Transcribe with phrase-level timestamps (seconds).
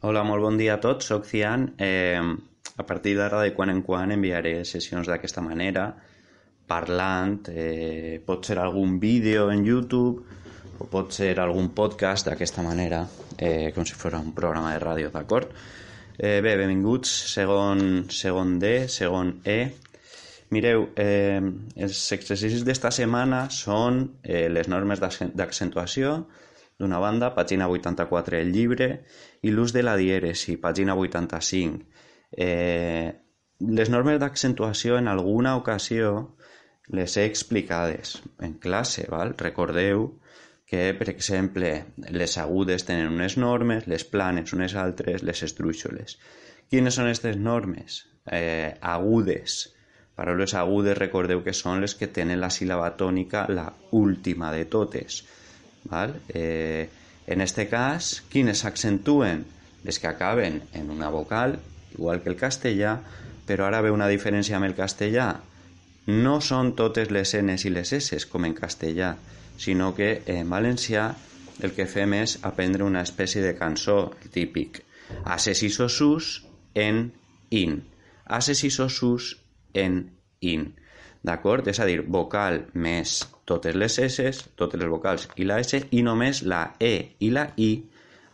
[0.00, 1.72] Hola, molt bon dia a tots, soc Cian.
[1.74, 2.20] Eh,
[2.78, 5.88] a partir d'ara, de quan en quan, enviaré sessions d'aquesta manera,
[6.70, 10.22] parlant, eh, pot ser algun vídeo en YouTube
[10.78, 13.02] o pot ser algun podcast d'aquesta manera,
[13.38, 15.50] eh, com si fos un programa de ràdio, d'acord?
[16.16, 19.72] Eh, bé, benvinguts, segon, segon D, segon E.
[20.50, 21.42] Mireu, eh,
[21.74, 26.28] els exercicis d'esta setmana són eh, les normes d'accentuació,
[26.78, 28.88] D'una banda, pàgina 84 del llibre
[29.42, 31.80] i l'ús de la dièresi, pàgina 85.
[32.30, 33.08] Eh,
[33.78, 36.12] les normes d'accentuació en alguna ocasió
[36.88, 39.34] les he explicades en classe, val?
[39.36, 40.06] recordeu
[40.68, 46.18] que, per exemple, les agudes tenen unes normes, les planes unes altres, les estrúixoles.
[46.68, 48.02] Quines són aquestes normes?
[48.30, 49.58] Eh, agudes.
[50.14, 55.22] Paraules agudes, recordeu que són les que tenen la síl·laba tònica la última de totes.
[55.90, 56.14] Val?
[56.28, 56.88] Eh,
[57.26, 59.44] en este cas, quines s'accentuen?
[59.84, 61.58] Les que acaben en una vocal,
[61.94, 62.98] igual que el castellà,
[63.48, 65.28] però ara ve una diferència amb el castellà.
[66.08, 69.14] No són totes les Ns i les S com en castellà,
[69.58, 71.10] sinó que en valencià
[71.60, 74.82] el que fem és aprendre una espècie de cançó, típic.
[75.24, 76.42] Ases i sosus
[76.74, 77.08] en
[77.50, 77.80] in.
[78.24, 79.34] Ases i sosus
[79.74, 80.04] en
[80.40, 80.68] in.
[81.24, 81.66] D'acord?
[81.68, 86.02] És a dir, vocal més totes les S, totes les vocals i la S, i
[86.06, 87.70] només la E i la I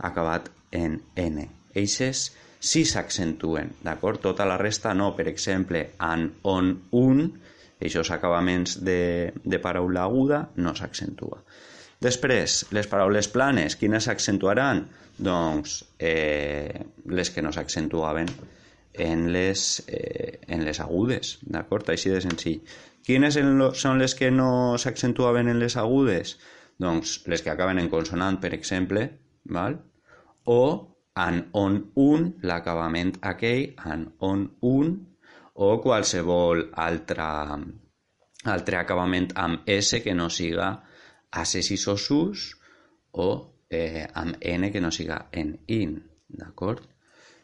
[0.04, 1.46] acabat en N.
[1.74, 2.26] Eixes
[2.64, 4.20] sí s'accentuen, d'acord?
[4.24, 5.12] Tota la resta no.
[5.16, 7.24] Per exemple, en, on, un,
[7.80, 11.40] aquests acabaments de, de paraula aguda no s'accentua.
[12.04, 14.84] Després, les paraules planes, quines s'accentuaran?
[15.14, 18.28] Doncs eh, les que no s'accentuaven
[18.94, 21.88] en les, eh, en les agudes, d'acord?
[21.90, 22.60] Així de senzill.
[23.04, 23.36] Quines
[23.76, 26.38] són les que no s'accentuaven en les agudes?
[26.80, 29.08] Doncs les que acaben en consonant, per exemple,
[29.44, 29.82] val?
[30.44, 34.94] o en on un, l'acabament aquell, en on un,
[35.54, 37.28] o qualsevol altre,
[38.54, 40.72] altre acabament amb S que no siga
[41.30, 42.48] ases i sosus
[43.12, 43.28] o
[43.70, 45.96] eh, amb N que no siga en in,
[46.28, 46.82] d'acord?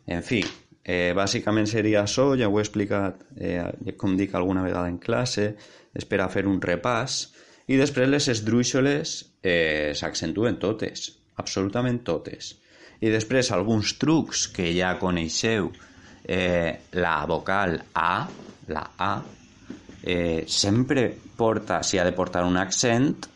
[0.06, 0.42] En fi,
[0.90, 5.44] Eh, bàsicament seria això, ja ho he explicat, eh, com dic alguna vegada en classe,
[5.94, 7.20] és per a fer un repàs,
[7.70, 9.12] i després les esdrúixoles
[9.46, 11.04] eh, s'accentuen totes,
[11.38, 12.56] absolutament totes.
[13.00, 15.70] I després alguns trucs que ja coneixeu,
[16.24, 18.26] eh, la vocal A,
[18.74, 19.12] la A,
[20.02, 21.06] eh, sempre
[21.36, 23.28] porta, si ha de portar un accent,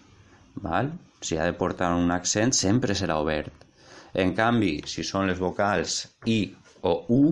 [0.66, 0.91] val?
[1.25, 3.64] si ha de portar un accent, sempre serà obert.
[4.12, 6.41] En canvi, si són les vocals I
[6.84, 7.22] o U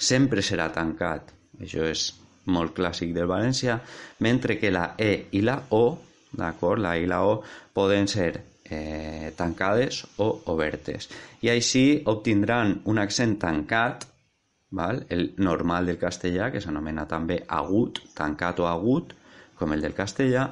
[0.00, 1.32] sempre serà tancat.
[1.60, 2.06] Això és
[2.50, 3.78] molt clàssic del valencià,
[4.24, 5.98] mentre que la E i la O,
[6.32, 7.40] d'acord, la E i la O
[7.74, 8.32] poden ser
[8.64, 11.10] eh, tancades o obertes.
[11.42, 14.06] I així obtindran un accent tancat,
[14.70, 15.04] val?
[15.08, 19.14] el normal del castellà, que s'anomena també agut, tancat o agut,
[19.58, 20.48] com el del castellà,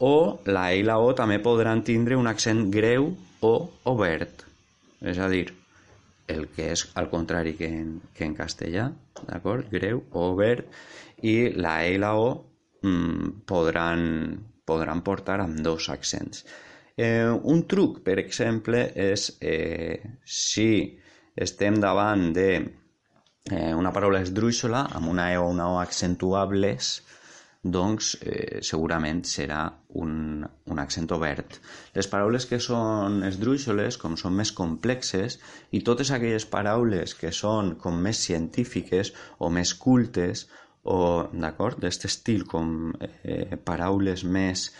[0.00, 3.12] o la E i la O també podran tindre un accent greu
[3.44, 3.54] o
[3.92, 4.46] obert.
[5.00, 5.46] És a dir,
[6.32, 8.88] el que és al contrari que en, que en castellà,
[9.26, 9.68] d'acord?
[9.72, 10.70] Greu o obert,
[11.26, 12.30] i la E i la O
[12.82, 14.02] mm, podran,
[14.64, 16.44] podran portar amb dos accents.
[16.96, 20.70] Eh, un truc, per exemple, és eh, si
[21.36, 26.98] estem davant de eh, una paraula esdrúixola amb una E o una O accentuables,
[27.62, 29.66] doncs eh, segurament serà
[30.00, 31.58] un, un accent obert.
[31.94, 35.38] Les paraules que són esdrúixoles, com són més complexes,
[35.76, 40.46] i totes aquelles paraules que són com més científiques o més cultes,
[40.82, 44.70] o, d'acord, d'aquest estil com eh, paraules més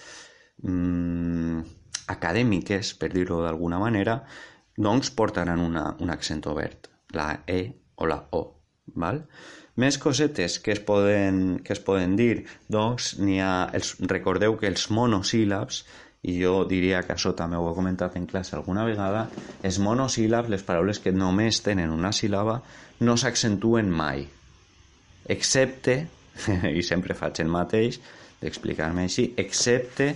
[0.64, 1.60] mm,
[2.08, 4.22] acadèmiques, per dir-ho d'alguna manera,
[4.80, 7.60] doncs portaran una, un accent obert, la E
[7.96, 8.42] o la O.
[8.96, 9.20] Val?
[9.80, 14.68] Més cosetes que es poden, que es poden dir, doncs n'hi ha, els, recordeu que
[14.68, 15.84] els monosíl·labs,
[16.28, 19.28] i jo diria que això també ho he comentat en classe alguna vegada,
[19.64, 22.58] els monosíl·labs, les paraules que només tenen una síl·laba,
[23.06, 24.26] no s'accentuen mai,
[25.32, 25.96] excepte,
[26.78, 28.00] i sempre faig el mateix,
[28.40, 30.10] d'explicar-me així, excepte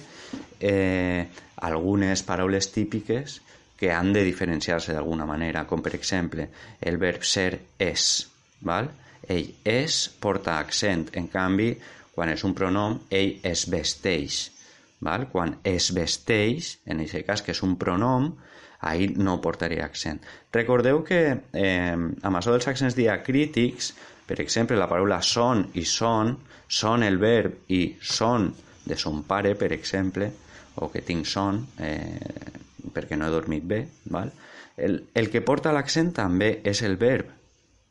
[0.61, 1.25] eh,
[1.65, 3.41] algunes paraules típiques
[3.81, 6.49] que han de diferenciar-se d'alguna manera, com per exemple
[6.81, 7.50] el verb ser
[7.81, 8.11] és,
[8.65, 8.93] val?
[9.29, 11.73] Ell és porta accent, en canvi,
[12.15, 14.41] quan és un pronom, ell es vesteix.
[15.05, 15.29] Val?
[15.32, 18.31] Quan es vesteix, en aquest cas que és un pronom,
[18.85, 20.21] ahir no portaria accent.
[20.53, 23.93] Recordeu que eh, amb això dels accents diacrítics,
[24.29, 26.37] per exemple, la paraula son i son,
[26.69, 28.50] son el verb i son
[28.85, 30.31] de son pare, per exemple,
[30.77, 32.53] o que tinc son, eh,
[32.93, 33.81] perquè no he dormit bé,
[34.12, 34.32] val?
[34.77, 37.31] El, el que porta l'accent també és el verb,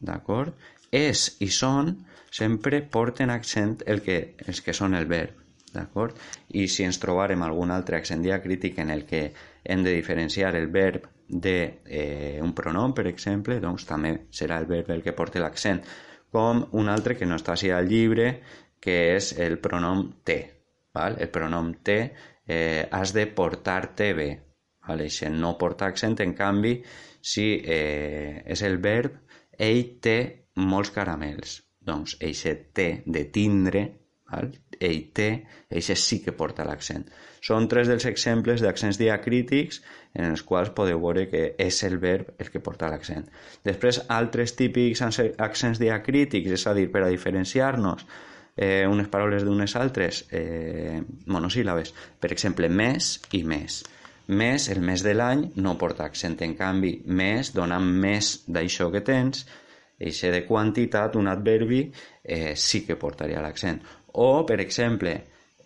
[0.03, 0.53] d'acord?
[0.93, 1.95] És i són
[2.33, 5.39] sempre porten accent el que, els que són el verb,
[5.73, 6.17] d'acord?
[6.53, 9.23] I si ens trobarem algun altre accent diacrític en el que
[9.63, 14.67] hem de diferenciar el verb d'un eh, un pronom, per exemple, doncs també serà el
[14.69, 15.81] verb el que porta l'accent,
[16.33, 18.27] com un altre que no està així al llibre,
[18.83, 20.39] que és el pronom te.
[20.93, 21.17] Val?
[21.21, 21.97] El pronom te
[22.45, 24.29] eh, has de portar-te bé.
[24.87, 25.05] Val?
[25.07, 26.75] Això no porta accent, en canvi,
[27.21, 29.21] si eh, és el verb,
[29.57, 31.61] ell té molts caramels.
[31.83, 33.83] Doncs eixe té de tindre,
[34.31, 34.51] val?
[34.79, 35.27] ell té,
[35.69, 37.05] eixe sí que porta l'accent.
[37.43, 39.81] Són tres dels exemples d'accents diacrítics
[40.15, 43.25] en els quals podeu veure que és el verb el que porta l'accent.
[43.65, 48.05] Després, altres típics accents diacrítics, és a dir, per a diferenciar-nos
[48.55, 51.93] eh, unes paraules d'unes altres, eh, monosíl·labes.
[52.19, 53.83] Per exemple, més i més.
[54.27, 56.39] Més, el mes de l'any, no porta accent.
[56.45, 59.43] En canvi, més, donant més d'això que tens,
[59.99, 61.85] eixe de quantitat, un adverbi,
[62.23, 63.81] eh, sí que portaria l'accent.
[64.13, 65.13] O, per exemple,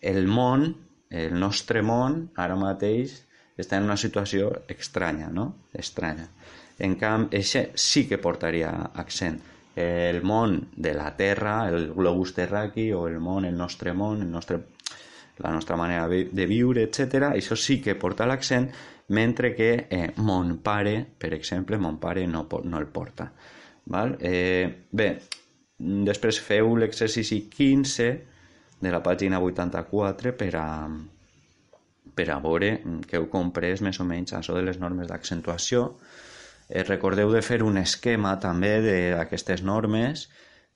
[0.01, 0.67] el món
[1.09, 3.13] el nostre món ara mateix
[3.57, 5.47] està en una situació estranya, no?
[5.73, 6.27] Estranya.
[6.83, 9.39] En camp, això sí que portaria accent.
[9.77, 14.31] El món de la Terra, el globus terraqui, o el món, el nostre món, el
[14.31, 14.59] nostre,
[15.39, 17.31] la nostra manera de viure, etc.
[17.31, 18.69] Això sí que porta l'accent,
[19.09, 23.31] mentre que eh, mon pare, per exemple, mon pare no, no el porta.
[23.87, 24.17] Val?
[24.19, 25.11] Eh, bé,
[25.77, 28.09] després feu l'exercici 15,
[28.79, 30.67] de la pàgina 84 per a,
[32.13, 32.71] per a veure
[33.09, 35.87] que heu comprès més o menys això de les normes d'accentuació.
[36.69, 40.27] Eh, recordeu de fer un esquema també d'aquestes normes,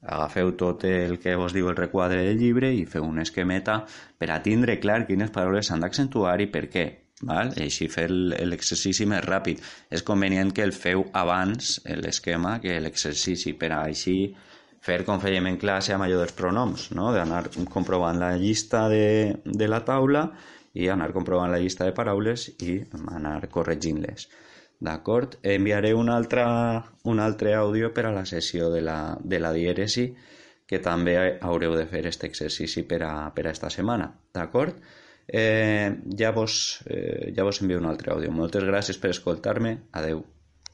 [0.01, 3.83] agafeu tot el que vos diu el requadre del llibre i feu un esquemeta
[4.17, 6.87] per a tindre clar quines paraules s'han d'accentuar i per què.
[7.27, 7.51] Val?
[7.57, 9.61] I així fer l'exercici més ràpid.
[9.93, 14.17] És convenient que el feu abans l'esquema que l'exercici per a així
[14.81, 17.11] fer com fèiem en classe amb allò dels pronoms, no?
[17.13, 20.25] d'anar comprovant la llista de, de la taula
[20.73, 22.79] i anar comprovant la llista de paraules i
[23.13, 24.27] anar corregint-les.
[24.81, 25.37] D'acord?
[25.45, 26.43] Enviaré un altre,
[27.05, 30.07] un altre àudio per a la sessió de la, de la dièresi
[30.65, 31.13] que també
[31.43, 34.07] haureu de fer aquest exercici per a, per a esta setmana.
[34.33, 34.79] D'acord?
[35.27, 38.31] Eh, ja, vos, eh, ja vos envio un altre àudio.
[38.31, 39.77] Moltes gràcies per escoltar-me.
[39.91, 40.25] Adeu.